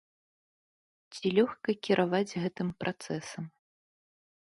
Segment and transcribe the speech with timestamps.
[1.15, 3.43] Ці лёгка кіраваць гэтым працэсам?